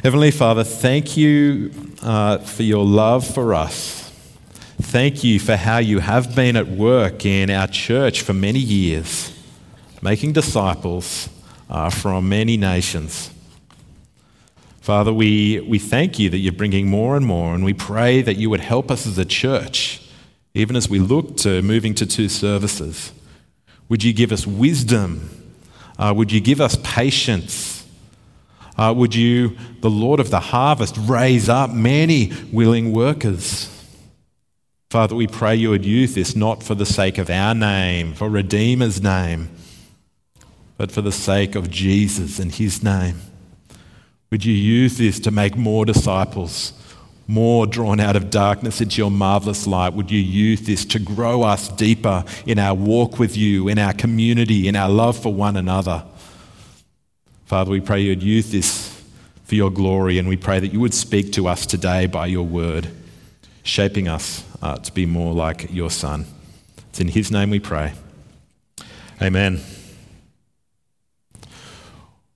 [0.00, 1.70] Heavenly Father, thank you
[2.02, 4.10] uh, for your love for us.
[4.80, 9.30] Thank you for how you have been at work in our church for many years,
[10.00, 11.28] making disciples
[11.68, 13.30] uh, from many nations.
[14.80, 18.38] Father, we, we thank you that you're bringing more and more, and we pray that
[18.38, 20.00] you would help us as a church,
[20.54, 23.12] even as we look to moving to two services.
[23.90, 25.28] Would you give us wisdom?
[25.98, 27.71] Uh, would you give us patience?
[28.76, 33.68] Uh, would you, the Lord of the harvest, raise up many willing workers?
[34.90, 38.28] Father, we pray you would use this not for the sake of our name, for
[38.28, 39.48] Redeemer's name,
[40.76, 43.16] but for the sake of Jesus and his name.
[44.30, 46.72] Would you use this to make more disciples,
[47.26, 49.92] more drawn out of darkness into your marvelous light?
[49.92, 53.92] Would you use this to grow us deeper in our walk with you, in our
[53.92, 56.04] community, in our love for one another?
[57.52, 58.98] Father, we pray you'd use this
[59.44, 62.44] for your glory, and we pray that you would speak to us today by your
[62.46, 62.88] word,
[63.62, 66.24] shaping us uh, to be more like your Son.
[66.88, 67.92] It's in his name we pray.
[69.20, 69.60] Amen.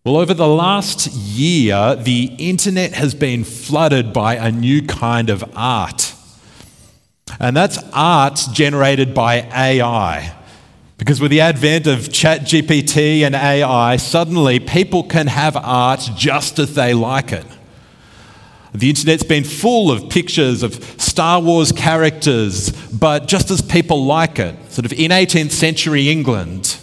[0.04, 5.42] Well, over the last year, the internet has been flooded by a new kind of
[5.56, 6.12] art.
[7.40, 10.35] And that's art generated by AI.
[10.98, 16.74] Because with the advent of ChatGPT and AI, suddenly people can have art just as
[16.74, 17.44] they like it.
[18.72, 24.38] The internet's been full of pictures of Star Wars characters, but just as people like
[24.38, 26.78] it, sort of in 18th century England,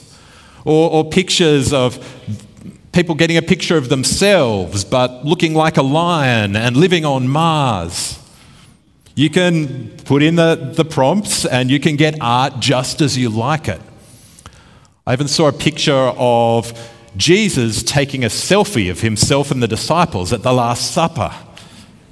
[0.65, 1.99] or, or pictures of
[2.93, 8.19] people getting a picture of themselves, but looking like a lion and living on Mars.
[9.15, 13.29] You can put in the, the prompts and you can get art just as you
[13.29, 13.81] like it.
[15.05, 16.71] I even saw a picture of
[17.17, 21.33] Jesus taking a selfie of himself and the disciples at the Last Supper.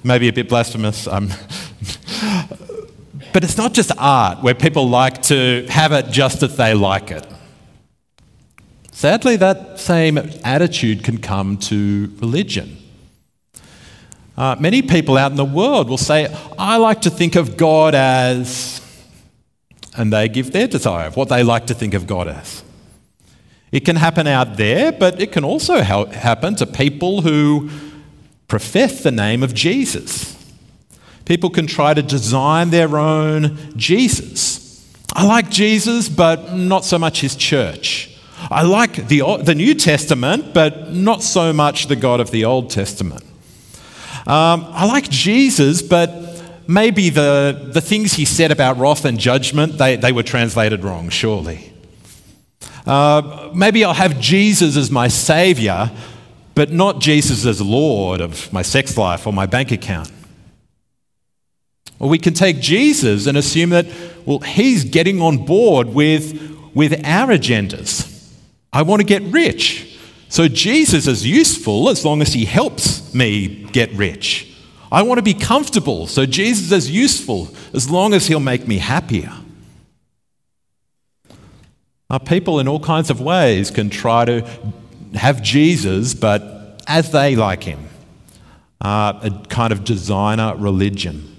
[0.03, 1.07] Maybe a bit blasphemous.
[1.07, 1.27] Um,
[3.33, 7.11] but it's not just art where people like to have it just as they like
[7.11, 7.25] it.
[8.91, 12.75] Sadly, that same attitude can come to religion.
[14.35, 16.27] Uh, many people out in the world will say,
[16.59, 18.81] I like to think of God as,
[19.95, 22.65] and they give their desire of what they like to think of God as.
[23.71, 27.69] It can happen out there, but it can also ha- happen to people who
[28.47, 30.37] profess the name of Jesus.
[31.23, 34.91] People can try to design their own Jesus.
[35.13, 38.17] I like Jesus, but not so much his church.
[38.49, 42.69] I like the, the New Testament, but not so much the God of the Old
[42.69, 43.23] Testament.
[44.27, 49.77] Um, I like Jesus, but maybe the, the things he said about wrath and judgment,
[49.77, 51.70] they, they were translated wrong, surely.
[52.85, 55.91] Uh, maybe I'll have Jesus as my savior,
[56.55, 60.11] but not Jesus as Lord of my sex life or my bank account.
[61.99, 63.85] Or we can take Jesus and assume that,
[64.25, 66.33] well, he's getting on board with,
[66.73, 68.33] with our agendas.
[68.73, 69.99] I want to get rich.
[70.29, 74.47] So Jesus is useful as long as he helps me get rich.
[74.91, 76.07] I want to be comfortable.
[76.07, 79.31] So Jesus is useful as long as he'll make me happier.
[82.11, 84.45] Uh, people in all kinds of ways can try to
[85.13, 87.87] have Jesus, but as they like him.
[88.81, 91.33] Uh, a kind of designer religion.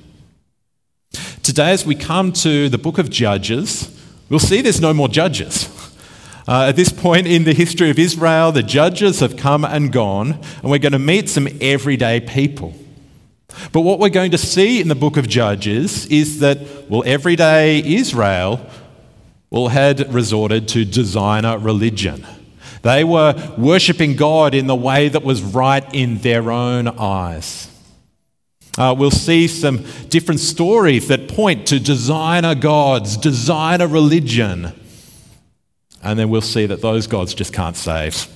[1.42, 3.90] Today, as we come to the book of Judges,
[4.30, 5.68] we'll see there's no more judges.
[6.48, 10.38] Uh, at this point in the history of Israel, the judges have come and gone,
[10.62, 12.72] and we're going to meet some everyday people.
[13.72, 17.82] But what we're going to see in the book of Judges is that, well, everyday
[17.82, 18.66] Israel
[19.52, 22.26] well, had resorted to designer religion.
[22.80, 27.68] They were worshipping God in the way that was right in their own eyes.
[28.78, 34.72] Uh, we'll see some different stories that point to designer gods, designer religion.
[36.02, 38.26] And then we'll see that those gods just can't save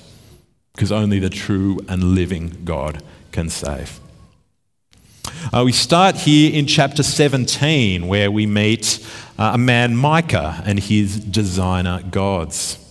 [0.73, 3.99] because only the true and living God can save.
[5.51, 8.99] Uh, we start here in chapter 17, where we meet
[9.37, 12.83] uh, a man, Micah, and his designer gods.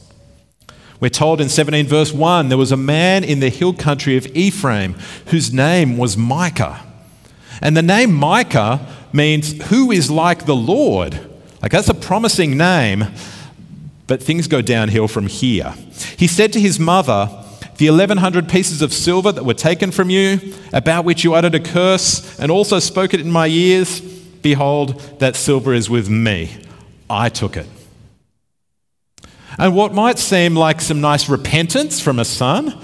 [1.00, 4.26] We're told in 17 verse 1 there was a man in the hill country of
[4.34, 4.94] Ephraim
[5.26, 6.82] whose name was Micah.
[7.60, 11.20] And the name Micah means who is like the Lord.
[11.60, 13.06] Like that's a promising name,
[14.06, 15.75] but things go downhill from here.
[16.16, 17.28] He said to his mother,
[17.76, 21.60] The 1100 pieces of silver that were taken from you, about which you uttered a
[21.60, 24.00] curse, and also spoke it in my ears,
[24.46, 26.56] Behold, that silver is with me.
[27.10, 27.66] I took it.
[29.58, 32.78] And what might seem like some nice repentance from a son,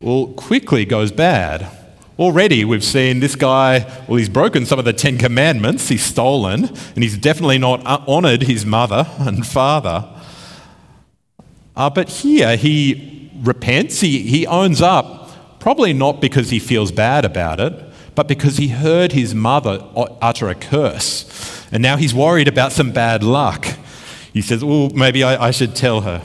[0.00, 1.66] well, quickly goes bad.
[2.20, 6.66] Already, we've seen this guy, well, he's broken some of the Ten Commandments, he's stolen,
[6.66, 10.08] and he's definitely not honored his mother and father.
[11.74, 17.24] Uh, but here, he repents, he, he owns up, probably not because he feels bad
[17.24, 17.89] about it,
[18.20, 19.82] but because he heard his mother
[20.20, 21.66] utter a curse.
[21.72, 23.66] And now he's worried about some bad luck.
[24.34, 26.20] He says, Well, maybe I, I should tell her.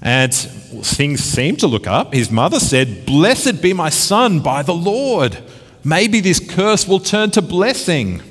[0.00, 2.14] And things seem to look up.
[2.14, 5.36] His mother said, Blessed be my son by the Lord.
[5.84, 8.22] Maybe this curse will turn to blessing.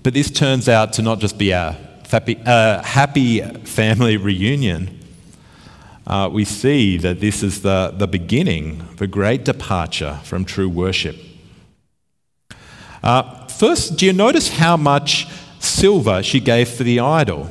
[0.00, 1.76] But this turns out to not just be a
[2.46, 4.99] uh, happy family reunion.
[6.10, 10.68] Uh, we see that this is the, the beginning, of a great departure from true
[10.68, 11.16] worship.
[13.00, 15.28] Uh, first, do you notice how much
[15.60, 17.48] silver she gave for the idol?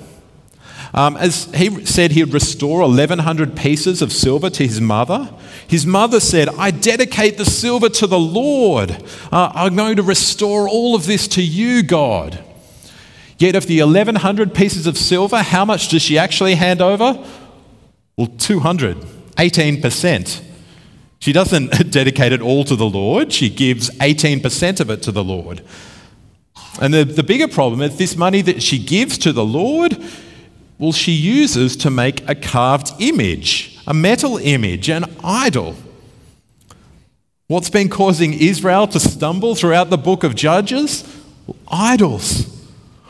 [0.94, 5.34] Um, as he said he'd restore 1,100 pieces of silver to his mother,
[5.66, 8.92] his mother said, I dedicate the silver to the Lord.
[9.32, 12.44] Uh, I'm going to restore all of this to you, God.
[13.38, 17.26] Yet, of the 1,100 pieces of silver, how much does she actually hand over?
[18.20, 18.98] Well, 200,
[19.38, 20.42] 18%.
[21.20, 25.24] She doesn't dedicate it all to the Lord, she gives 18% of it to the
[25.24, 25.64] Lord.
[26.82, 30.04] And the, the bigger problem is this money that she gives to the Lord
[30.78, 35.78] well, she uses to make a carved image, a metal image, an idol.
[37.48, 41.06] What's been causing Israel to stumble throughout the book of Judges?
[41.70, 42.54] Idols.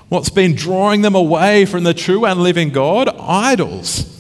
[0.10, 3.10] What's been drawing them away from the true and living God?
[3.20, 4.19] Idols.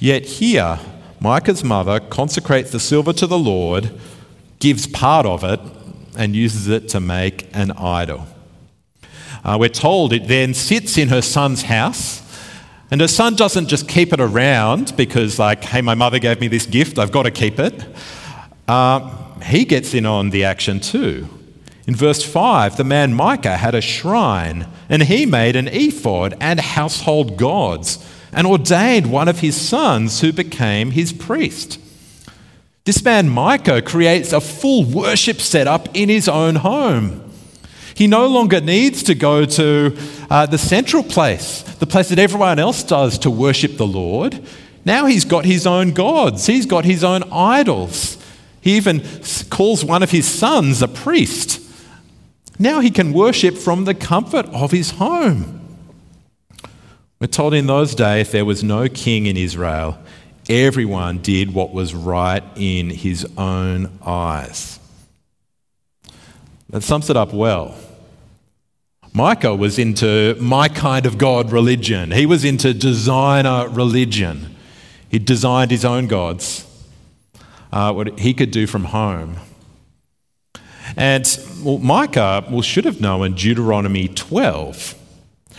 [0.00, 0.80] Yet here,
[1.20, 3.92] Micah's mother consecrates the silver to the Lord,
[4.58, 5.60] gives part of it,
[6.18, 8.26] and uses it to make an idol.
[9.44, 12.20] Uh, we're told it then sits in her son's house
[12.90, 16.48] and her son doesn't just keep it around because, like, hey, my mother gave me
[16.48, 17.84] this gift, I've got to keep it.
[18.66, 21.28] Uh, he gets in on the action too.
[21.86, 26.58] In verse 5, the man Micah had a shrine, and he made an ephod and
[26.58, 31.78] household gods, and ordained one of his sons who became his priest.
[32.84, 37.30] This man Micah creates a full worship setup in his own home.
[37.94, 39.96] He no longer needs to go to
[40.30, 44.42] uh, the central place, the place that everyone else does to worship the Lord.
[44.84, 48.16] Now he's got his own gods, he's got his own idols.
[48.62, 49.02] He even
[49.50, 51.60] calls one of his sons a priest.
[52.58, 55.59] Now he can worship from the comfort of his home.
[57.20, 59.98] We're told in those days there was no king in Israel.
[60.48, 64.78] Everyone did what was right in his own eyes.
[66.70, 67.74] That sums it up well.
[69.12, 72.12] Micah was into my kind of God religion.
[72.12, 74.56] He was into designer religion.
[75.10, 76.64] He designed his own gods,
[77.70, 79.36] uh, what he could do from home.
[80.96, 84.94] And well, Micah well, should have known Deuteronomy 12.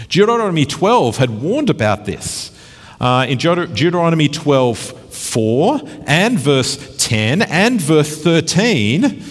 [0.09, 2.51] Deuteronomy 12 had warned about this.
[2.99, 9.23] Uh, in Deuteronomy 12, 4 and verse 10 and verse 13,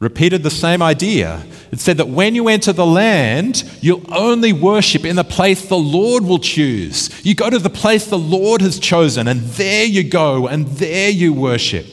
[0.00, 1.44] repeated the same idea.
[1.70, 5.76] It said that when you enter the land, you'll only worship in the place the
[5.76, 7.24] Lord will choose.
[7.24, 11.10] You go to the place the Lord has chosen, and there you go, and there
[11.10, 11.86] you worship.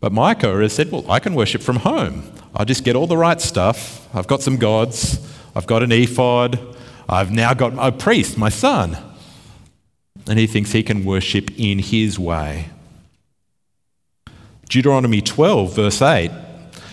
[0.00, 2.30] But Micah has said, Well, I can worship from home.
[2.54, 4.08] I'll just get all the right stuff.
[4.14, 5.18] I've got some gods,
[5.54, 6.58] I've got an ephod,
[7.08, 8.96] I've now got a priest, my son.
[10.26, 12.70] And he thinks he can worship in his way.
[14.68, 16.30] Deuteronomy 12, verse 8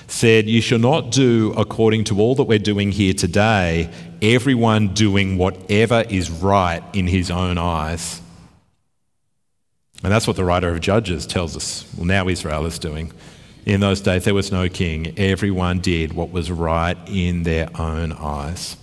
[0.08, 3.89] said, You shall not do according to all that we're doing here today,
[4.22, 8.22] everyone doing whatever is right in his own eyes.
[10.03, 11.86] And that's what the writer of Judges tells us.
[11.96, 13.13] Well, now Israel is doing.
[13.65, 15.13] In those days, there was no king.
[15.18, 18.75] Everyone did what was right in their own eyes.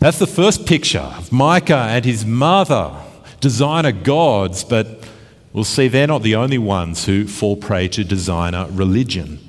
[0.00, 2.94] That's the first picture of Micah and his mother,
[3.40, 5.04] designer gods, but
[5.52, 9.40] we'll see they're not the only ones who fall prey to designer religion.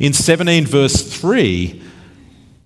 [0.00, 1.80] In 17, verse 3,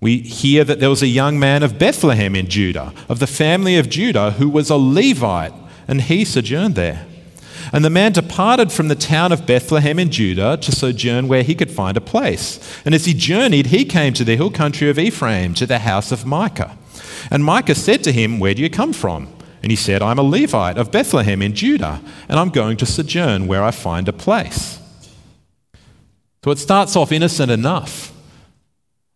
[0.01, 3.77] we hear that there was a young man of Bethlehem in Judah, of the family
[3.77, 5.53] of Judah, who was a Levite,
[5.87, 7.05] and he sojourned there.
[7.73, 11.55] And the man departed from the town of Bethlehem in Judah to sojourn where he
[11.55, 12.59] could find a place.
[12.85, 16.11] And as he journeyed, he came to the hill country of Ephraim, to the house
[16.11, 16.77] of Micah.
[17.31, 19.27] And Micah said to him, Where do you come from?
[19.63, 21.99] And he said, I'm a Levite of Bethlehem in Judah,
[22.29, 24.79] and I'm going to sojourn where I find a place.
[26.43, 28.13] So it starts off innocent enough.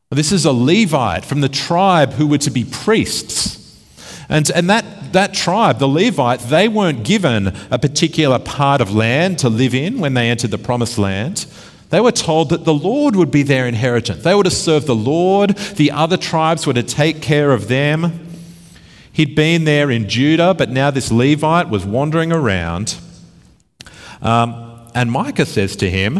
[0.09, 3.55] This is a Levite from the tribe who were to be priests.
[4.29, 9.39] And, and that that, tribe, the Levites, they weren't given a particular part of land
[9.39, 11.45] to live in when they entered the promised land.
[11.89, 14.23] They were told that the Lord would be their inheritance.
[14.23, 18.27] They were to serve the Lord, the other tribes were to take care of them.
[19.11, 22.97] He'd been there in Judah, but now this Levite was wandering around.
[24.21, 26.15] Um, and Micah says to him,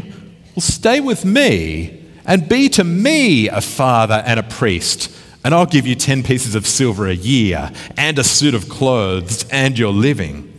[0.56, 5.12] Well, stay with me and be to me a father and a priest,
[5.48, 9.48] and I'll give you 10 pieces of silver a year and a suit of clothes
[9.50, 10.54] and your living.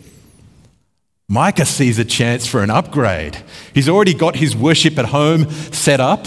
[1.27, 3.37] Micah sees a chance for an upgrade.
[3.71, 6.25] He's already got his worship at home set up,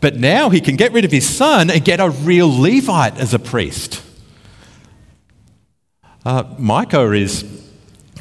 [0.00, 3.34] but now he can get rid of his son and get a real Levite as
[3.34, 4.00] a priest.
[6.24, 7.44] Uh, Micah is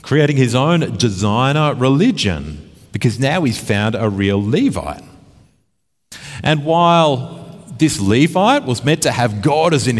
[0.01, 5.03] creating his own designer religion because now he's found a real Levite.
[6.41, 7.36] And while
[7.79, 9.97] this Levite was meant to have God as, in,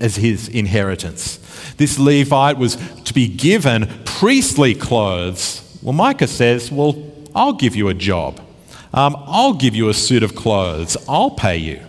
[0.00, 1.38] as his inheritance,
[1.76, 5.78] this Levite was to be given priestly clothes.
[5.82, 8.40] Well, Micah says, Well, I'll give you a job.
[8.92, 10.96] Um, I'll give you a suit of clothes.
[11.08, 11.80] I'll pay you.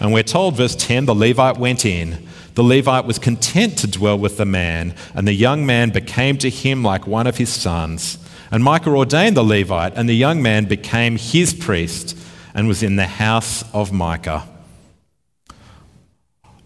[0.00, 2.26] And we're told, verse 10, the Levite went in.
[2.54, 6.50] The Levite was content to dwell with the man, and the young man became to
[6.50, 8.18] him like one of his sons.
[8.50, 12.16] And Micah ordained the Levite, and the young man became his priest
[12.54, 14.48] and was in the house of Micah.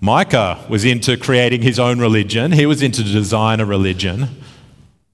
[0.05, 4.29] Micah was into creating his own religion, he was into design a religion,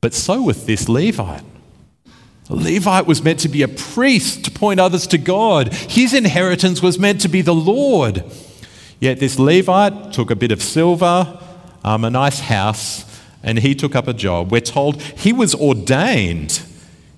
[0.01, 1.45] but so with this Levite.
[2.49, 5.73] The Levite was meant to be a priest to point others to God.
[5.73, 8.25] His inheritance was meant to be the Lord.
[8.99, 11.39] Yet this Levite took a bit of silver,
[11.85, 13.05] um, a nice house,
[13.45, 14.51] and he took up a job.
[14.51, 16.61] We're told he was ordained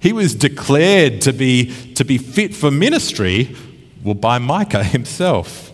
[0.03, 3.55] he was declared to be, to be fit for ministry
[4.03, 5.72] well, by Micah himself.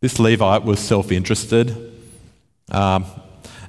[0.00, 1.92] This Levite was self interested.
[2.70, 3.04] Um,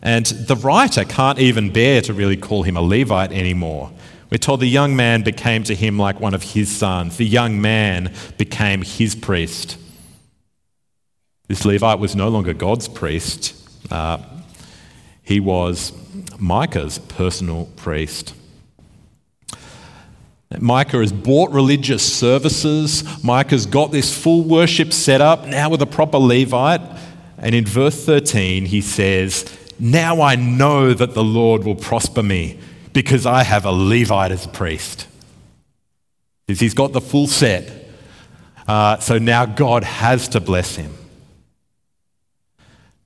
[0.01, 3.91] and the writer can't even bear to really call him a Levite anymore.
[4.31, 7.17] We're told the young man became to him like one of his sons.
[7.17, 9.77] The young man became his priest.
[11.49, 13.55] This Levite was no longer God's priest,
[13.91, 14.19] uh,
[15.21, 15.91] he was
[16.39, 18.33] Micah's personal priest.
[20.59, 23.03] Micah has bought religious services.
[23.23, 26.81] Micah's got this full worship set up now with a proper Levite.
[27.37, 29.45] And in verse 13, he says,
[29.79, 32.59] Now I know that the Lord will prosper me
[32.93, 35.07] because I have a Levite as a priest.
[36.45, 37.71] Because he's got the full set.
[38.67, 40.93] Uh, so now God has to bless him.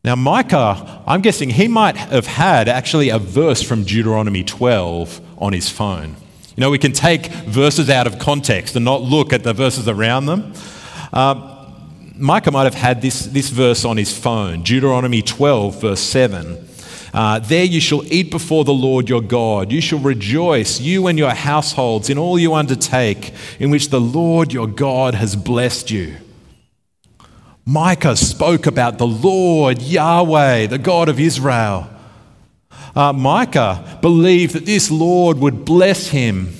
[0.04, 5.54] Now, Micah, I'm guessing he might have had actually a verse from Deuteronomy 12 on
[5.54, 6.16] his phone.
[6.56, 9.90] You know, we can take verses out of context and not look at the verses
[9.90, 10.54] around them.
[11.12, 11.68] Uh,
[12.16, 16.66] Micah might have had this, this verse on his phone Deuteronomy 12, verse 7.
[17.14, 19.72] Uh, there you shall eat before the Lord your God.
[19.72, 24.54] You shall rejoice, you and your households, in all you undertake, in which the Lord
[24.54, 26.16] your God has blessed you.
[27.66, 31.90] Micah spoke about the Lord, Yahweh, the God of Israel.
[32.96, 36.54] Uh, Micah believed that this Lord would bless him.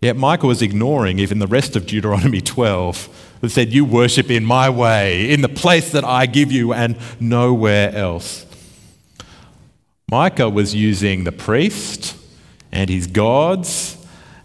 [0.00, 4.44] Yet Micah was ignoring even the rest of Deuteronomy 12 that said, You worship in
[4.44, 8.44] my way, in the place that I give you, and nowhere else.
[10.10, 12.16] Micah was using the priest
[12.72, 13.96] and his gods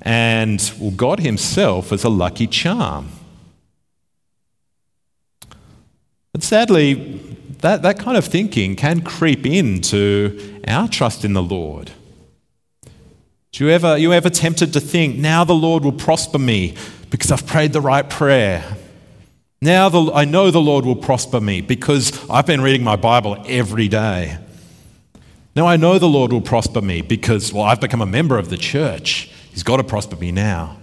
[0.01, 3.09] and well, God himself as a lucky charm.
[6.33, 7.32] But sadly,
[7.63, 11.91] that, that kind of thinking can creep into our trust in the Lord.
[13.53, 16.75] Do you ever, you ever tempted to think, now the Lord will prosper me
[17.09, 18.65] because I've prayed the right prayer?
[19.61, 23.41] Now the, I know the Lord will prosper me because I've been reading my Bible
[23.47, 24.37] every day.
[25.55, 28.49] Now I know the Lord will prosper me because, well, I've become a member of
[28.49, 29.31] the church.
[29.51, 30.75] He's got to prosper me now.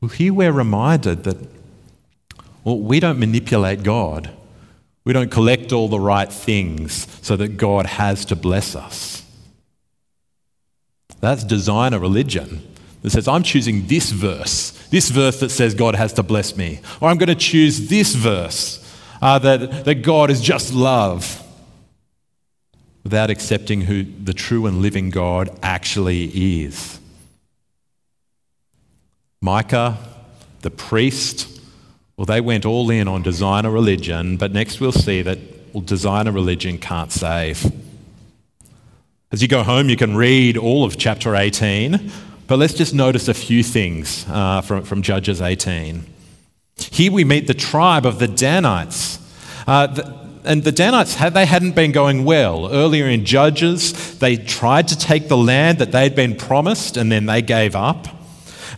[0.00, 1.36] Well, here we're reminded that,
[2.64, 4.32] well, we don't manipulate God.
[5.06, 9.22] We don't collect all the right things so that God has to bless us.
[11.20, 12.66] That's designer religion
[13.02, 16.80] that says, I'm choosing this verse, this verse that says God has to bless me.
[17.00, 18.82] Or I'm going to choose this verse
[19.22, 21.40] uh, that, that God is just love
[23.04, 26.98] without accepting who the true and living God actually is.
[29.40, 29.98] Micah,
[30.62, 31.55] the priest,
[32.16, 35.38] well, they went all in on designer religion, but next we'll see that
[35.74, 37.70] well, designer religion can't save.
[39.30, 42.10] As you go home, you can read all of chapter 18,
[42.46, 46.06] but let's just notice a few things uh, from, from Judges 18.
[46.78, 49.18] Here we meet the tribe of the Danites.
[49.66, 52.72] Uh, the, and the Danites, they hadn't been going well.
[52.72, 57.26] Earlier in Judges, they tried to take the land that they'd been promised and then
[57.26, 58.06] they gave up.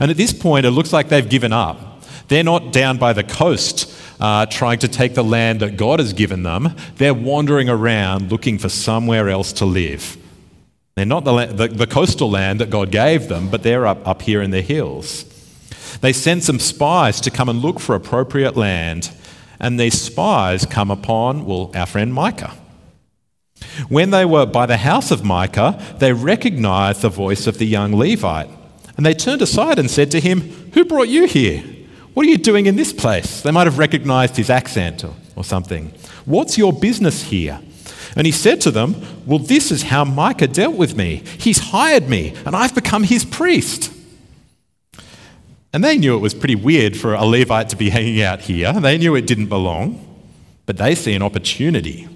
[0.01, 1.88] And at this point, it looks like they've given up.
[2.29, 6.13] They're not down by the coast uh, trying to take the land that God has
[6.13, 6.75] given them.
[6.97, 10.17] They're wandering around looking for somewhere else to live.
[10.95, 14.23] They're not the, the, the coastal land that God gave them, but they're up, up
[14.23, 15.25] here in the hills.
[16.01, 19.11] They send some spies to come and look for appropriate land.
[19.61, 22.55] And these spies come upon, well, our friend Micah.
[23.89, 27.95] When they were by the house of Micah, they recognized the voice of the young
[27.95, 28.51] Levite.
[28.97, 30.41] And they turned aside and said to him,
[30.75, 31.65] Who brought you here?
[32.19, 33.43] What are you doing in this place?
[33.43, 35.93] They might have recognized his accent or, or something.
[36.25, 37.61] What's your business here?
[38.17, 41.23] And he said to them, Well, this is how Micah dealt with me.
[41.39, 43.93] He's hired me, and I've become his priest.
[45.73, 48.73] And they knew it was pretty weird for a Levite to be hanging out here.
[48.73, 50.05] They knew it didn't belong,
[50.67, 52.09] but they see an opportunity,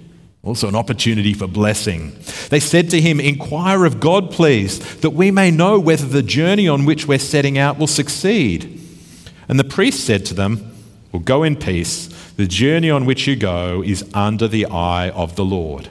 [0.43, 2.11] also an opportunity for blessing.
[2.51, 6.67] They said to him, Inquire of God, please, that we may know whether the journey
[6.67, 8.81] on which we're setting out will succeed.
[9.49, 10.73] And the priest said to them,
[11.11, 12.09] Well, go in peace.
[12.33, 15.89] The journey on which you go is under the eye of the Lord.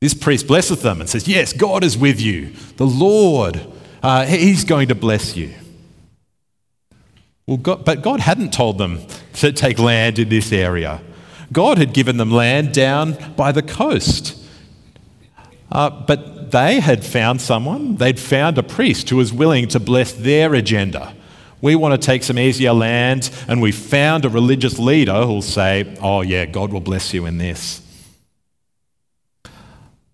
[0.00, 2.52] This priest blesses them and says, Yes, God is with you.
[2.76, 3.60] The Lord
[4.06, 5.52] uh, he's going to bless you.
[7.44, 9.00] Well, God, but God hadn't told them
[9.34, 11.02] to take land in this area.
[11.52, 14.40] God had given them land down by the coast.
[15.72, 20.12] Uh, but they had found someone, they'd found a priest who was willing to bless
[20.12, 21.12] their agenda.
[21.66, 25.96] We want to take some easier land, and we found a religious leader who'll say,
[26.00, 27.82] Oh, yeah, God will bless you in this.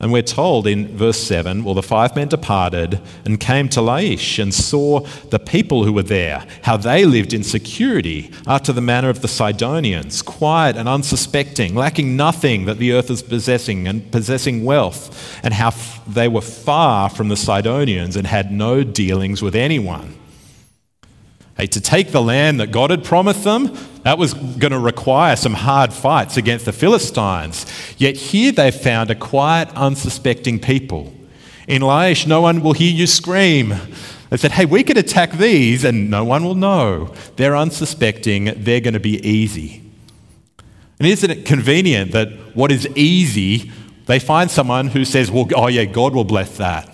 [0.00, 4.42] And we're told in verse 7 well, the five men departed and came to Laish
[4.42, 9.10] and saw the people who were there, how they lived in security after the manner
[9.10, 14.64] of the Sidonians, quiet and unsuspecting, lacking nothing that the earth is possessing and possessing
[14.64, 19.54] wealth, and how f- they were far from the Sidonians and had no dealings with
[19.54, 20.16] anyone.
[21.56, 25.36] Hey, to take the land that God had promised them, that was going to require
[25.36, 27.66] some hard fights against the Philistines.
[27.98, 31.12] Yet here they've found a quiet, unsuspecting people.
[31.68, 33.74] In Laish, no one will hear you scream.
[34.30, 37.14] They said, hey, we could attack these and no one will know.
[37.36, 39.82] They're unsuspecting, they're going to be easy.
[40.98, 43.70] And isn't it convenient that what is easy,
[44.06, 46.91] they find someone who says, well, oh yeah, God will bless that.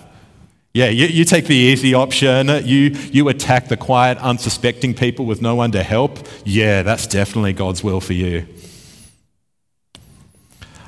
[0.71, 2.47] Yeah, you, you, take the easy option.
[2.63, 6.19] You, you attack the quiet, unsuspecting people with no one to help.
[6.45, 8.45] Yeah, that's definitely God's will for you.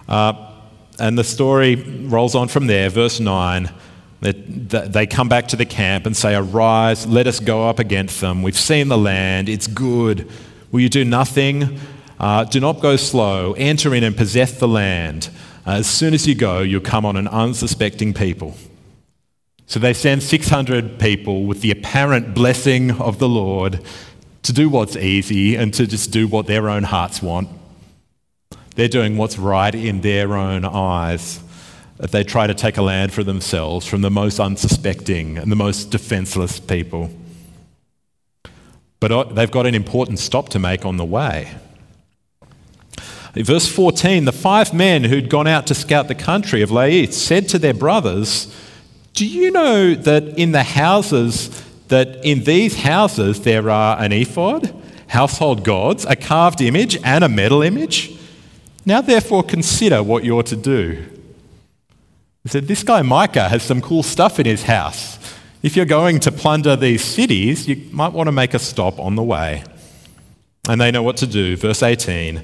[0.07, 0.51] Uh,
[0.99, 3.71] and the story rolls on from there, verse 9.
[4.21, 8.43] They come back to the camp and say, Arise, let us go up against them.
[8.43, 10.29] We've seen the land, it's good.
[10.71, 11.79] Will you do nothing?
[12.19, 13.53] Uh, do not go slow.
[13.53, 15.31] Enter in and possess the land.
[15.65, 18.55] Uh, as soon as you go, you'll come on an unsuspecting people.
[19.71, 23.79] So they send 600 people with the apparent blessing of the Lord
[24.43, 27.47] to do what's easy and to just do what their own hearts want.
[28.75, 31.39] They're doing what's right in their own eyes.
[31.97, 35.89] They try to take a land for themselves from the most unsuspecting and the most
[35.89, 37.09] defenseless people.
[38.99, 41.55] But they've got an important stop to make on the way.
[43.35, 47.13] In verse 14, the five men who'd gone out to scout the country of Laish
[47.13, 48.53] said to their brothers,
[49.13, 54.73] do you know that in the houses, that in these houses there are an ephod,
[55.07, 58.17] household gods, a carved image, and a metal image?
[58.85, 61.05] Now therefore consider what you're to do.
[62.43, 65.19] He said, This guy Micah has some cool stuff in his house.
[65.61, 69.15] If you're going to plunder these cities, you might want to make a stop on
[69.15, 69.63] the way.
[70.67, 71.55] And they know what to do.
[71.55, 72.43] Verse 18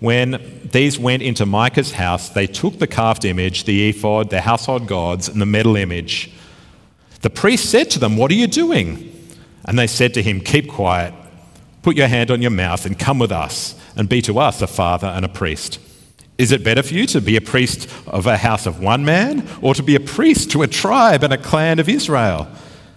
[0.00, 4.86] when these went into Micah's house, they took the carved image, the ephod, the household
[4.86, 6.30] gods, and the metal image.
[7.22, 9.12] The priest said to them, What are you doing?
[9.64, 11.12] And they said to him, Keep quiet,
[11.82, 14.68] put your hand on your mouth, and come with us, and be to us a
[14.68, 15.80] father and a priest.
[16.38, 19.48] Is it better for you to be a priest of a house of one man,
[19.60, 22.48] or to be a priest to a tribe and a clan of Israel?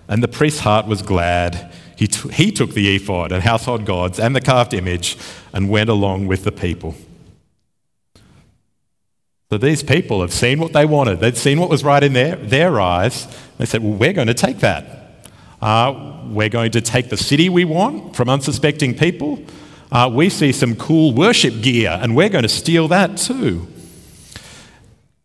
[0.07, 1.73] And the priest's heart was glad.
[2.01, 5.15] He, t- he took the ephod and household gods and the carved image
[5.53, 6.95] and went along with the people.
[9.51, 11.19] So these people have seen what they wanted.
[11.19, 13.27] They'd seen what was right in their, their eyes.
[13.59, 15.27] They said, Well, we're going to take that.
[15.61, 19.37] Uh, we're going to take the city we want from unsuspecting people.
[19.91, 23.70] Uh, we see some cool worship gear, and we're going to steal that too.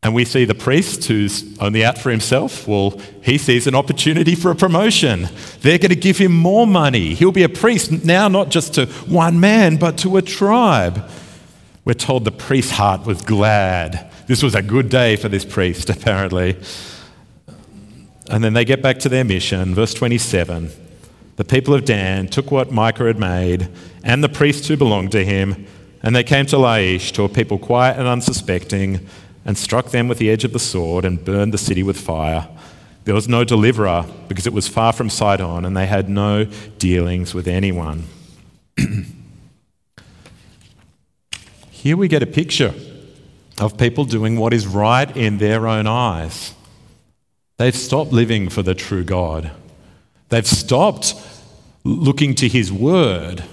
[0.03, 2.69] And we see the priest who's only out for himself.
[2.69, 5.29] Well, he sees an opportunity for a promotion.
[5.63, 7.15] They're going to give him more money.
[7.15, 11.11] He'll be a priest now, not just to one man, but to a tribe.
[11.85, 14.11] We're told the priest's heart was glad.
[14.27, 16.57] This was a good day for this priest, apparently.
[18.29, 19.75] And then they get back to their mission.
[19.75, 20.71] Verse 27
[21.37, 23.69] The people of Dan took what Micah had made
[24.03, 25.67] and the priests who belonged to him,
[26.03, 29.07] and they came to Laish, to a people quiet and unsuspecting,
[29.47, 32.49] and struck them with the edge of the sword and burned the city with fire.
[33.05, 36.47] There was no deliverer because it was far from Sidon, and they had no
[36.79, 38.03] dealings with anyone.
[41.71, 42.75] Here we get a picture
[43.59, 46.53] of people doing what is right in their own eyes.
[47.59, 49.53] They've stopped living for the true God.
[50.29, 51.15] They've stopped
[51.85, 53.45] looking to His Word.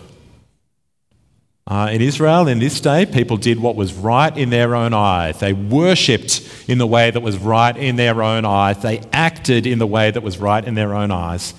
[1.65, 5.39] Uh, in Israel, in this day, people did what was right in their own eyes.
[5.39, 8.81] They worshipped in the way that was right in their own eyes.
[8.81, 11.53] They acted in the way that was right in their own eyes.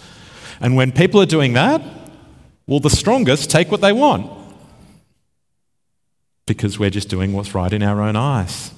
[0.61, 1.83] And when people are doing that,
[2.67, 4.31] well, the strongest take what they want
[6.47, 8.73] because we're just doing what's right in our own eyes.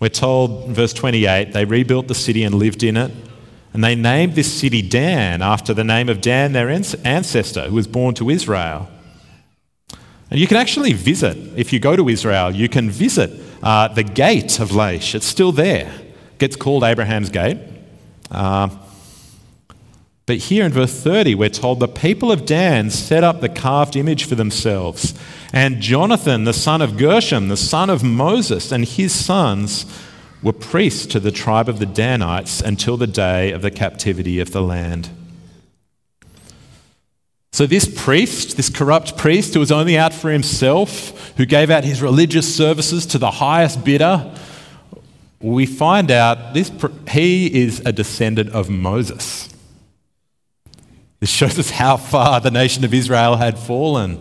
[0.00, 3.12] We're told verse 28 they rebuilt the city and lived in it.
[3.72, 7.88] And they named this city Dan after the name of Dan, their ancestor, who was
[7.88, 8.88] born to Israel.
[10.34, 13.30] And you can actually visit, if you go to Israel, you can visit
[13.62, 15.14] uh, the gate of Laish.
[15.14, 15.86] It's still there.
[15.86, 17.58] It gets called Abraham's Gate.
[18.32, 18.68] Uh,
[20.26, 23.94] but here in verse 30, we're told the people of Dan set up the carved
[23.94, 25.14] image for themselves.
[25.52, 29.86] And Jonathan, the son of Gershom, the son of Moses, and his sons
[30.42, 34.50] were priests to the tribe of the Danites until the day of the captivity of
[34.50, 35.10] the land.
[37.54, 41.84] So, this priest, this corrupt priest who was only out for himself, who gave out
[41.84, 44.34] his religious services to the highest bidder,
[45.38, 46.72] we find out this,
[47.08, 49.54] he is a descendant of Moses.
[51.20, 54.20] This shows us how far the nation of Israel had fallen.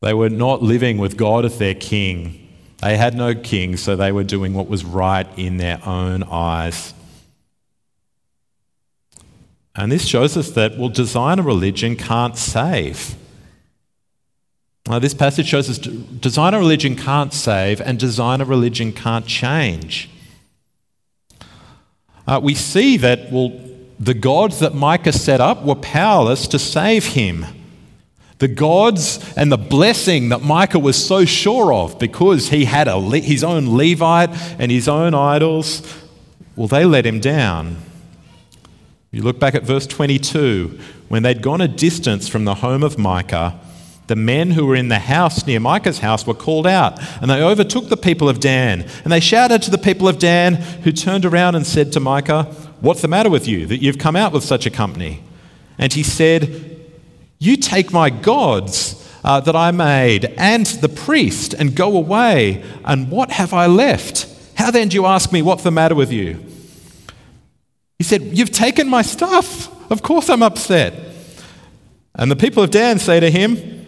[0.00, 2.48] They were not living with God as their king.
[2.78, 6.94] They had no king, so they were doing what was right in their own eyes.
[9.74, 13.16] And this shows us that, well, design a religion can't save.
[14.88, 19.26] Now, this passage shows us design a religion can't save and design a religion can't
[19.26, 20.10] change.
[22.26, 23.52] Uh, we see that, well,
[23.98, 27.46] the gods that Micah set up were powerless to save him.
[28.38, 33.00] The gods and the blessing that Micah was so sure of because he had a,
[33.00, 35.82] his own Levite and his own idols,
[36.56, 37.76] well, they let him down.
[39.12, 42.98] You look back at verse 22 when they'd gone a distance from the home of
[42.98, 43.60] Micah,
[44.06, 47.42] the men who were in the house near Micah's house were called out, and they
[47.42, 48.88] overtook the people of Dan.
[49.04, 52.44] And they shouted to the people of Dan, who turned around and said to Micah,
[52.80, 55.22] What's the matter with you that you've come out with such a company?
[55.76, 56.80] And he said,
[57.38, 63.10] You take my gods uh, that I made and the priest and go away, and
[63.10, 64.26] what have I left?
[64.54, 66.51] How then do you ask me what's the matter with you?
[68.02, 69.70] He said, You've taken my stuff.
[69.88, 70.92] Of course I'm upset.
[72.16, 73.86] And the people of Dan say to him,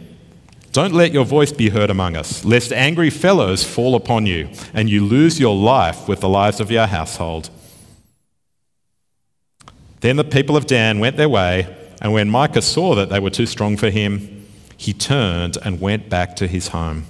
[0.71, 4.89] Don't let your voice be heard among us, lest angry fellows fall upon you and
[4.89, 7.51] you lose your life with the lives of your household.
[9.99, 11.67] Then the people of Dan went their way,
[12.01, 14.47] and when Micah saw that they were too strong for him,
[14.77, 17.07] he turned and went back to his home.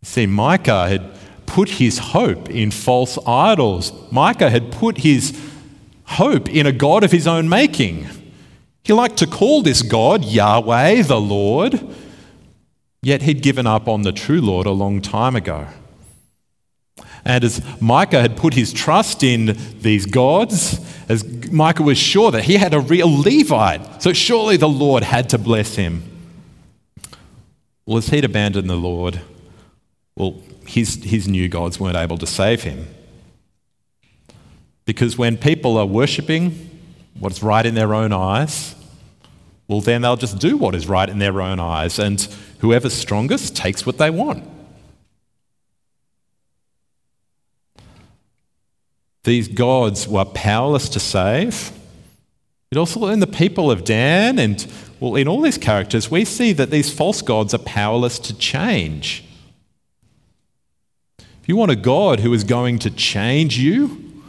[0.00, 1.02] See, Micah had
[1.54, 3.92] put his hope in false idols.
[4.10, 5.40] Micah had put his
[6.04, 8.08] hope in a God of his own making.
[8.82, 11.78] He liked to call this God Yahweh, the Lord,
[13.02, 15.68] yet he'd given up on the true Lord a long time ago.
[17.24, 22.46] And as Micah had put his trust in these gods, as Micah was sure that
[22.46, 26.02] he had a real Levite, so surely the Lord had to bless him.
[27.86, 29.20] Well, as he'd abandoned the Lord,
[30.16, 32.86] well, his, his new gods weren't able to save him.
[34.84, 36.70] Because when people are worshipping
[37.18, 38.74] what's right in their own eyes,
[39.66, 42.20] well, then they'll just do what is right in their own eyes, and
[42.58, 44.44] whoever's strongest takes what they want.
[49.24, 51.72] These gods were powerless to save.
[52.70, 54.66] But also in the people of Dan and,
[55.00, 59.23] well, in all these characters, we see that these false gods are powerless to change.
[61.44, 64.22] If you want a God who is going to change you,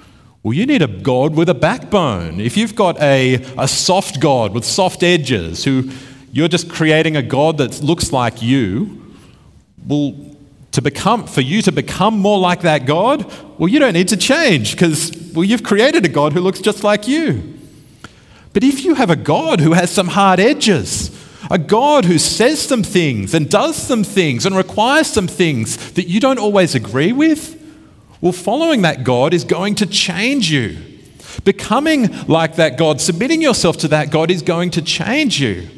[0.44, 2.42] well, you need a God with a backbone.
[2.42, 5.92] If you've got a, a soft God with soft edges, who
[6.34, 9.16] you're just creating a God that looks like you,
[9.88, 10.14] well,
[10.74, 14.18] to become, for you to become more like that God, well, you don't need to
[14.18, 17.58] change because, well, you've created a God who looks just like you.
[18.52, 21.15] But if you have a God who has some hard edges,
[21.52, 26.08] A God who says some things and does some things and requires some things that
[26.08, 27.62] you don't always agree with?
[28.22, 30.78] Well, following that God is going to change you.
[31.44, 35.70] Becoming like that God, submitting yourself to that God is going to change you.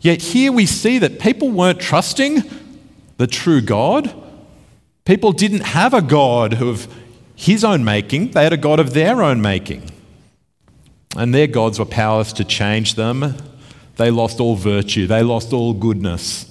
[0.00, 2.42] Yet here we see that people weren't trusting
[3.18, 4.12] the true God.
[5.04, 6.88] People didn't have a God of
[7.36, 9.90] his own making, they had a God of their own making.
[11.16, 13.34] And their gods were powerless to change them.
[14.00, 16.50] They lost all virtue, they lost all goodness.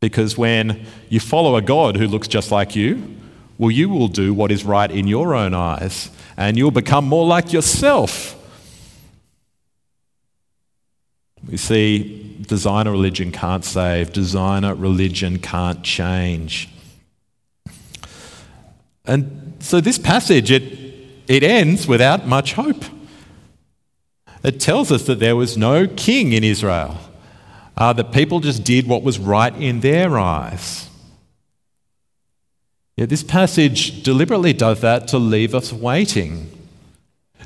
[0.00, 3.16] Because when you follow a God who looks just like you,
[3.56, 7.24] well, you will do what is right in your own eyes, and you'll become more
[7.24, 8.34] like yourself.
[11.48, 16.68] We see designer religion can't save, designer religion can't change.
[19.06, 20.62] And so this passage, it,
[21.28, 22.84] it ends without much hope.
[24.42, 26.98] It tells us that there was no king in Israel,
[27.76, 30.88] uh, that people just did what was right in their eyes.
[32.96, 36.50] Yet this passage deliberately does that to leave us waiting,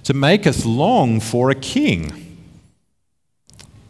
[0.05, 2.27] to make us long for a king.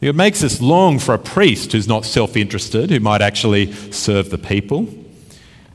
[0.01, 4.31] It makes us long for a priest who's not self interested, who might actually serve
[4.31, 4.89] the people.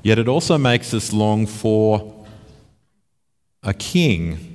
[0.01, 2.25] Yet it also makes us long for
[3.61, 4.54] a king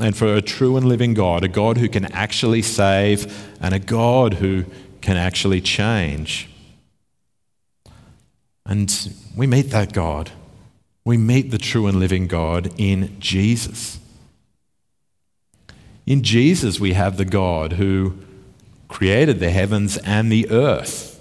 [0.00, 3.78] and for a true and living God, a God who can actually save and a
[3.78, 4.64] God who
[5.00, 6.48] can actually change.
[8.64, 10.32] And we meet that God.
[11.04, 13.98] We meet the true and living God in Jesus.
[16.04, 18.18] In Jesus, we have the God who
[18.88, 21.20] created the heavens and the earth.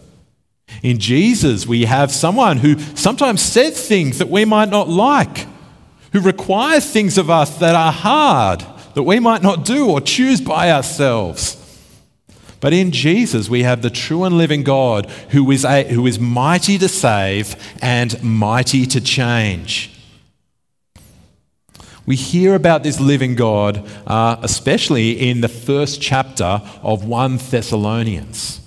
[0.82, 5.48] In Jesus, we have someone who sometimes says things that we might not like,
[6.16, 10.40] who requires things of us that are hard, that we might not do or choose
[10.40, 11.58] by ourselves.
[12.62, 16.18] But in Jesus, we have the true and living God who is, a, who is
[16.18, 19.92] mighty to save and mighty to change.
[22.06, 28.62] We hear about this living God, uh, especially in the first chapter of 1 Thessalonians.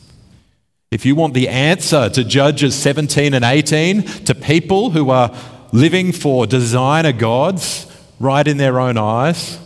[0.91, 5.35] If you want the answer to Judges 17 and 18, to people who are
[5.73, 7.87] living for designer gods
[8.21, 9.59] right in their own eyes,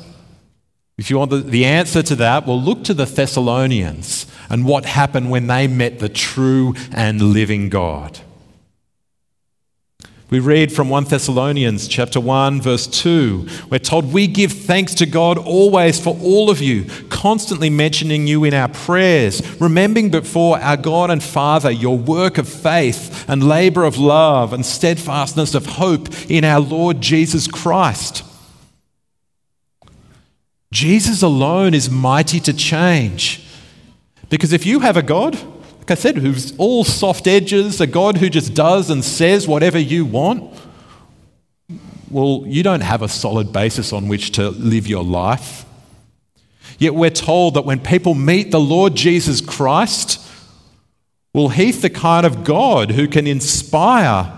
[0.98, 4.84] if you want the, the answer to that, well, look to the Thessalonians and what
[4.84, 8.20] happened when they met the true and living God.
[10.32, 13.46] We read from 1 Thessalonians chapter 1 verse 2.
[13.68, 18.42] We're told we give thanks to God always for all of you, constantly mentioning you
[18.44, 23.84] in our prayers, remembering before our God and Father your work of faith and labor
[23.84, 28.24] of love and steadfastness of hope in our Lord Jesus Christ.
[30.72, 33.46] Jesus alone is mighty to change.
[34.30, 35.38] Because if you have a God
[35.82, 39.80] like I said, who's all soft edges, a God who just does and says whatever
[39.80, 40.54] you want,
[42.08, 45.64] well, you don't have a solid basis on which to live your life.
[46.78, 50.24] Yet we're told that when people meet the Lord Jesus Christ,
[51.34, 54.32] well, He's the kind of God who can inspire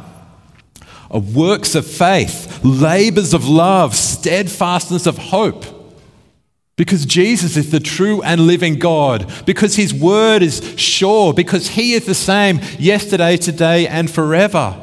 [1.11, 5.66] works of faith, labors of love, steadfastness of hope.
[6.76, 11.92] Because Jesus is the true and living God, because His word is sure, because He
[11.92, 14.80] is the same yesterday, today, and forever.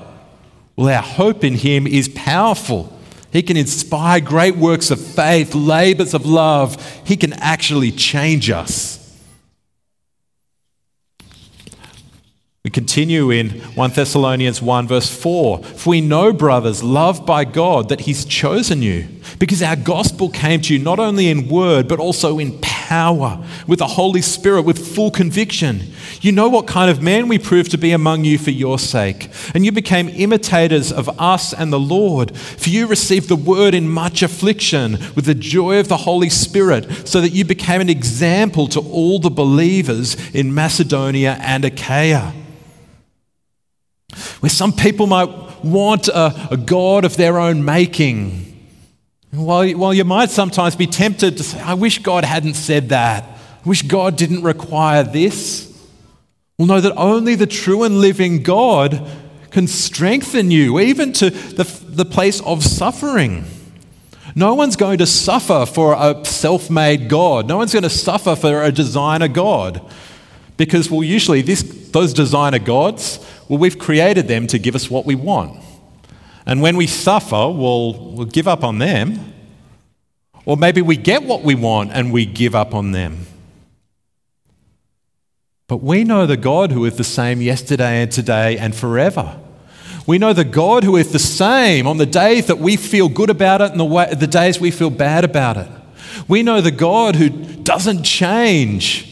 [0.78, 2.98] Well, our hope in Him is powerful.
[3.32, 7.02] He can inspire great works of faith, labors of love.
[7.06, 8.98] He can actually change us.
[12.64, 15.64] We continue in 1 Thessalonians 1, verse 4.
[15.64, 19.08] For we know, brothers, loved by God, that He's chosen you,
[19.42, 23.80] because our gospel came to you not only in word, but also in power, with
[23.80, 25.82] the Holy Spirit, with full conviction.
[26.22, 29.32] You know what kind of man we proved to be among you for your sake.
[29.56, 32.38] And you became imitators of us and the Lord.
[32.38, 37.08] For you received the word in much affliction, with the joy of the Holy Spirit,
[37.08, 42.32] so that you became an example to all the believers in Macedonia and Achaia
[44.42, 45.30] where some people might
[45.64, 48.51] want a, a God of their own making.
[49.32, 53.24] While, while you might sometimes be tempted to say, I wish God hadn't said that.
[53.24, 55.68] I wish God didn't require this.
[56.58, 59.08] Well, know that only the true and living God
[59.50, 63.46] can strengthen you, even to the, the place of suffering.
[64.36, 67.48] No one's going to suffer for a self made God.
[67.48, 69.82] No one's going to suffer for a designer God.
[70.58, 75.06] Because, well, usually this, those designer gods, well, we've created them to give us what
[75.06, 75.62] we want.
[76.46, 79.34] And when we suffer, we'll, we'll give up on them.
[80.46, 83.28] Or maybe we get what we want and we give up on them.
[85.68, 89.40] But we know the God who is the same yesterday and today and forever.
[90.08, 93.30] We know the God who is the same on the days that we feel good
[93.30, 95.70] about it and the, way, the days we feel bad about it.
[96.28, 99.11] We know the God who doesn't change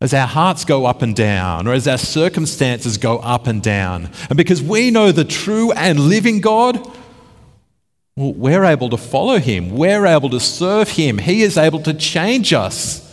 [0.00, 4.10] as our hearts go up and down or as our circumstances go up and down.
[4.28, 6.76] And because we know the true and living God,
[8.14, 9.70] well, we're able to follow him.
[9.70, 11.18] We're able to serve him.
[11.18, 13.04] He is able to change us.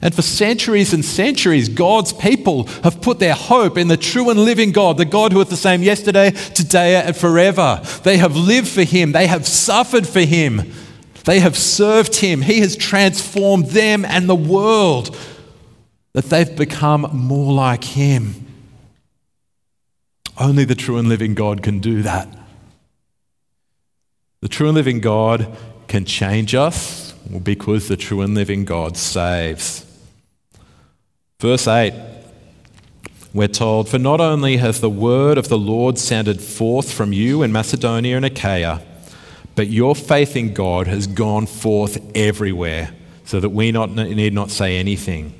[0.00, 4.38] And for centuries and centuries, God's people have put their hope in the true and
[4.38, 7.80] living God, the God who is the same yesterday, today, and forever.
[8.02, 10.72] They have lived for Him, they have suffered for Him,
[11.24, 12.42] they have served Him.
[12.42, 15.16] He has transformed them and the world
[16.14, 18.46] that they've become more like Him.
[20.38, 22.28] Only the true and living God can do that.
[24.40, 25.54] The true and living God
[25.88, 29.84] can change us because the true and living God saves.
[31.40, 31.92] Verse 8,
[33.32, 37.42] we're told, For not only has the word of the Lord sounded forth from you
[37.42, 38.80] in Macedonia and Achaia,
[39.56, 42.92] but your faith in God has gone forth everywhere,
[43.24, 45.34] so that we not, need not say anything.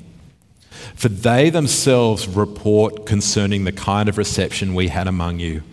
[0.95, 5.63] For they themselves report concerning the kind of reception we had among you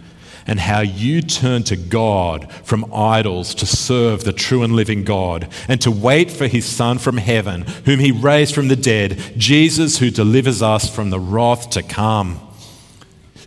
[0.47, 5.49] and how you turned to God from idols to serve the true and living God
[5.69, 9.99] and to wait for his Son from heaven, whom he raised from the dead, Jesus,
[9.99, 12.41] who delivers us from the wrath to come.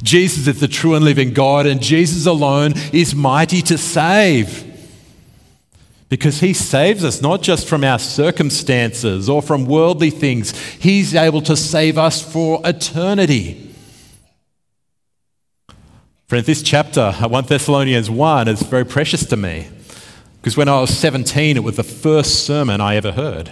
[0.04, 4.75] Jesus is the true and living God, and Jesus alone is mighty to save.
[6.08, 11.42] Because he saves us not just from our circumstances or from worldly things, he's able
[11.42, 13.74] to save us for eternity.
[16.28, 19.68] Friends, this chapter, 1 Thessalonians 1, is very precious to me
[20.46, 23.52] because when I was 17, it was the first sermon I ever heard.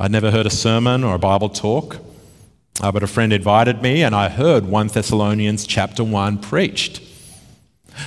[0.00, 1.98] I'd never heard a sermon or a Bible talk,
[2.80, 7.00] uh, but a friend invited me and I heard 1 Thessalonians chapter 1 preached.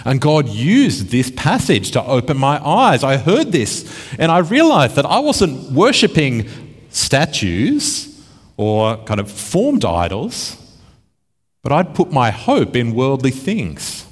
[0.05, 3.03] And God used this passage to open my eyes.
[3.03, 6.49] I heard this and I realized that I wasn't worshipping
[6.89, 8.25] statues
[8.57, 10.57] or kind of formed idols.
[11.63, 14.05] But I'd put my hope in worldly things.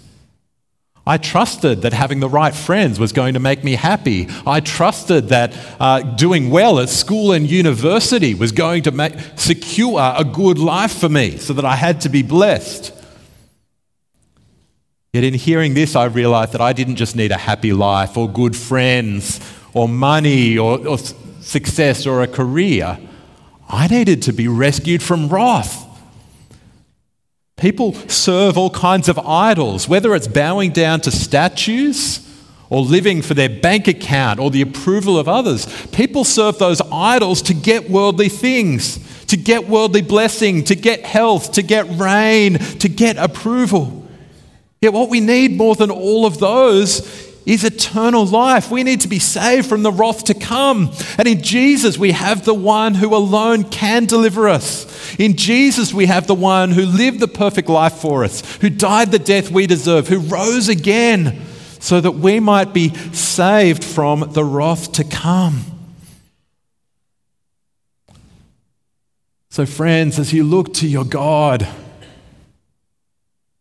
[1.08, 4.28] I trusted that having the right friends was going to make me happy.
[4.46, 10.00] I trusted that uh, doing well at school and university was going to make, secure
[10.00, 12.92] a good life for me so that I had to be blessed.
[15.16, 18.30] Yet in hearing this, I realized that I didn't just need a happy life or
[18.30, 19.40] good friends
[19.74, 20.98] or money or, or
[21.40, 23.00] success or a career.
[23.70, 25.88] I needed to be rescued from wrath.
[27.56, 32.20] People serve all kinds of idols, whether it's bowing down to statues
[32.70, 35.66] or living for their bank account or the approval of others.
[35.94, 41.54] People serve those idols to get worldly things, to get worldly blessing, to get health,
[41.54, 44.05] to get rain, to get approval.
[44.82, 48.72] Yet, what we need more than all of those is eternal life.
[48.72, 50.92] We need to be saved from the wrath to come.
[51.18, 55.16] And in Jesus, we have the one who alone can deliver us.
[55.20, 59.12] In Jesus, we have the one who lived the perfect life for us, who died
[59.12, 61.42] the death we deserve, who rose again
[61.80, 65.64] so that we might be saved from the wrath to come.
[69.52, 71.68] So, friends, as you look to your God,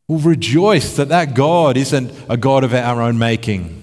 [0.07, 3.83] We'll rejoice that that God isn't a God of our own making.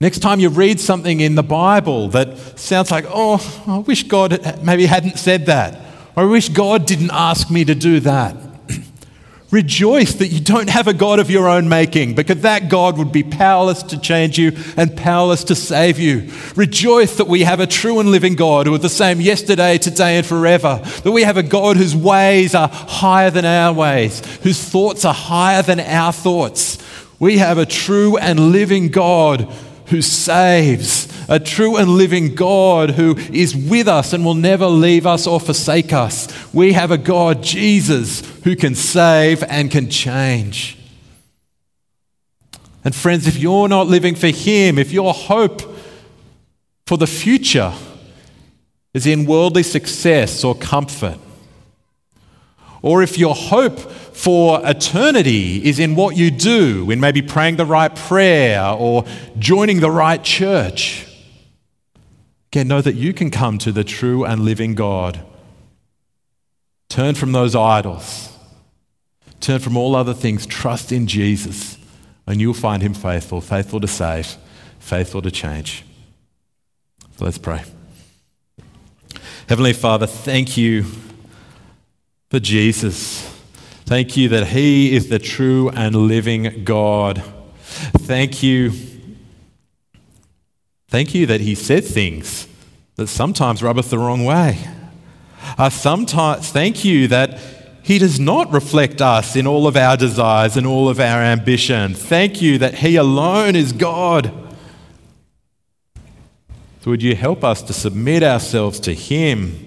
[0.00, 4.62] Next time you read something in the Bible that sounds like, oh, I wish God
[4.62, 5.80] maybe hadn't said that,
[6.16, 8.36] or I wish God didn't ask me to do that.
[9.50, 13.10] Rejoice that you don't have a God of your own making, because that God would
[13.10, 16.30] be powerless to change you and powerless to save you.
[16.54, 20.18] Rejoice that we have a true and living God who is the same yesterday, today,
[20.18, 20.82] and forever.
[21.02, 25.14] That we have a God whose ways are higher than our ways, whose thoughts are
[25.14, 26.76] higher than our thoughts.
[27.18, 29.50] We have a true and living God
[29.88, 35.06] who saves, a true and living God who is with us and will never leave
[35.06, 36.28] us or forsake us.
[36.54, 40.78] We have a God, Jesus, who can save and can change.
[42.84, 45.62] And friends, if you're not living for Him, if your hope
[46.86, 47.74] for the future
[48.94, 51.18] is in worldly success or comfort,
[52.80, 53.78] or if your hope
[54.18, 59.04] for eternity is in what you do, in maybe praying the right prayer or
[59.38, 61.06] joining the right church,
[62.50, 65.20] again, know that you can come to the true and living God.
[66.88, 68.36] Turn from those idols,
[69.38, 71.78] turn from all other things, trust in Jesus,
[72.26, 74.36] and you'll find him faithful, faithful to save,
[74.80, 75.84] faithful to change.
[77.18, 77.62] So let's pray.
[79.48, 80.86] Heavenly Father, thank you
[82.30, 83.37] for Jesus.
[83.88, 87.24] Thank you that He is the true and living God.
[87.62, 88.70] Thank you.
[90.88, 92.46] Thank you that He said things
[92.96, 94.58] that sometimes rub us the wrong way.
[95.56, 97.40] Uh, sometimes, thank you that
[97.82, 101.94] He does not reflect us in all of our desires and all of our ambition.
[101.94, 104.30] Thank you that He alone is God.
[106.82, 109.66] So, would you help us to submit ourselves to Him?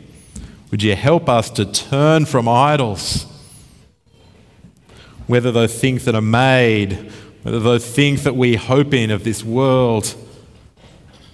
[0.70, 3.26] Would you help us to turn from idols?
[5.28, 7.12] Whether those things that are made,
[7.44, 10.16] whether those things that we hope in of this world,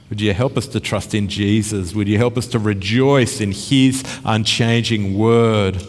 [0.09, 1.93] would you help us to trust in Jesus?
[1.93, 5.81] Would you help us to rejoice in His unchanging word?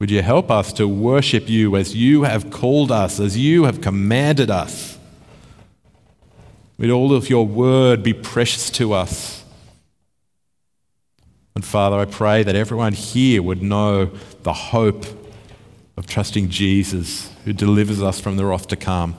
[0.00, 3.80] Would you help us to worship you as you have called us, as you have
[3.80, 4.98] commanded us?
[6.78, 9.44] Would all of your word be precious to us?
[11.54, 14.10] And Father, I pray that everyone here would know
[14.42, 15.04] the hope
[15.96, 19.16] of trusting Jesus who delivers us from the wrath to come.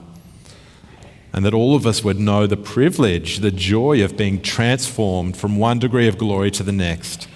[1.32, 5.56] And that all of us would know the privilege, the joy of being transformed from
[5.56, 7.28] one degree of glory to the next,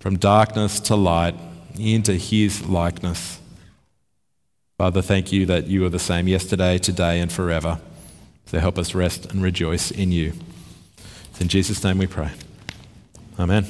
[0.00, 1.34] from darkness to light,
[1.78, 3.38] into His likeness.
[4.78, 7.80] Father, thank you that you are the same yesterday, today, and forever.
[8.46, 10.32] So help us rest and rejoice in you.
[11.40, 12.30] In Jesus' name we pray.
[13.38, 13.66] Amen.